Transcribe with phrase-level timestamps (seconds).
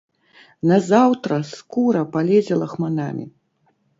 [0.71, 3.25] Назаўтра скура палезе лахманамі.